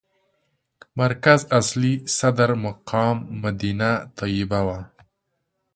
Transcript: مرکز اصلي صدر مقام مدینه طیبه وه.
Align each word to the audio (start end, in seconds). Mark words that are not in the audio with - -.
مرکز 0.99 1.39
اصلي 1.59 1.93
صدر 2.17 2.49
مقام 2.65 3.15
مدینه 3.41 3.91
طیبه 4.17 4.59
وه. 4.67 4.79